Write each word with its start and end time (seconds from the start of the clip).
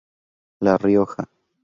La 0.61 0.79
Rioja. 0.79 1.29